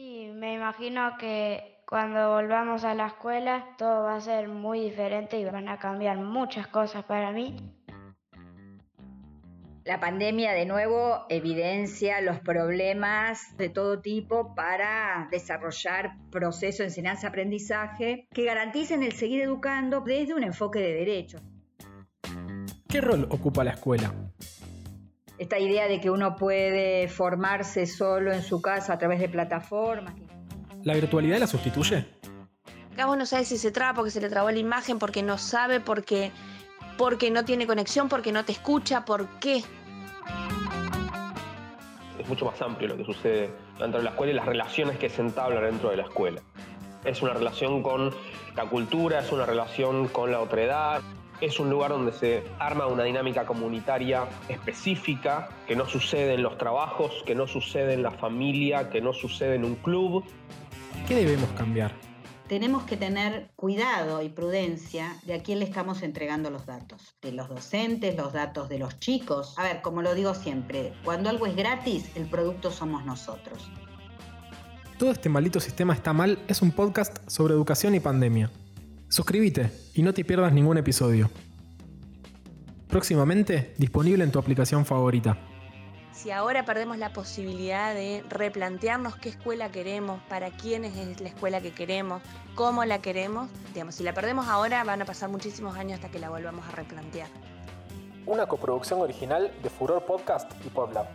[0.00, 5.40] Y me imagino que cuando volvamos a la escuela todo va a ser muy diferente
[5.40, 7.56] y van a cambiar muchas cosas para mí.
[9.82, 18.28] La pandemia de nuevo evidencia los problemas de todo tipo para desarrollar procesos de enseñanza-aprendizaje
[18.32, 21.42] que garanticen el seguir educando desde un enfoque de derechos.
[22.88, 24.14] ¿Qué rol ocupa la escuela?
[25.38, 30.14] Esta idea de que uno puede formarse solo en su casa a través de plataformas.
[30.82, 32.06] ¿La virtualidad la sustituye?
[32.92, 35.78] Acá no sabe si se traba porque se le trabó la imagen, porque no sabe,
[35.78, 36.32] porque,
[36.96, 39.62] porque no tiene conexión, porque no te escucha, ¿por qué?
[42.18, 45.08] Es mucho más amplio lo que sucede dentro de la escuela y las relaciones que
[45.08, 46.42] se entablan dentro de la escuela.
[47.04, 48.12] Es una relación con
[48.56, 51.00] la cultura, es una relación con la otredad,
[51.40, 56.58] es un lugar donde se arma una dinámica comunitaria específica que no sucede en los
[56.58, 60.24] trabajos, que no sucede en la familia, que no sucede en un club.
[61.06, 61.92] ¿Qué debemos cambiar?
[62.48, 67.14] Tenemos que tener cuidado y prudencia de a quién le estamos entregando los datos.
[67.20, 69.54] De los docentes, los datos de los chicos.
[69.58, 73.70] A ver, como lo digo siempre, cuando algo es gratis, el producto somos nosotros.
[74.98, 78.50] Todo este maldito sistema está mal es un podcast sobre educación y pandemia.
[79.08, 81.30] Suscríbete y no te pierdas ningún episodio.
[82.88, 85.38] Próximamente disponible en tu aplicación favorita.
[86.12, 91.60] Si ahora perdemos la posibilidad de replantearnos qué escuela queremos, para quién es la escuela
[91.60, 92.22] que queremos,
[92.54, 96.18] cómo la queremos, digamos, si la perdemos ahora van a pasar muchísimos años hasta que
[96.18, 97.28] la volvamos a replantear.
[98.26, 101.06] Una coproducción original de Furor Podcast y PodLab.